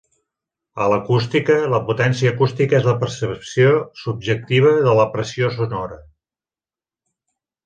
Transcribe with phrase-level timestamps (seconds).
[0.83, 6.01] A l'acústica, la potència acústica és la percepció subjectiva de la pressió sonora.